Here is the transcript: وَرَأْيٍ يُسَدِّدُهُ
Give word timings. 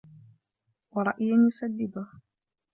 وَرَأْيٍ 0.91 1.31
يُسَدِّدُهُ 1.47 2.07